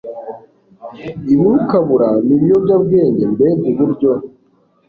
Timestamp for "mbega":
3.33-3.63